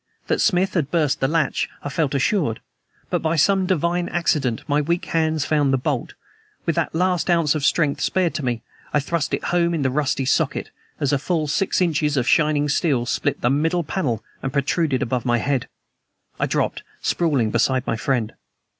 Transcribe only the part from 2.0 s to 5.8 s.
assured, but by some divine accident my weak hands found the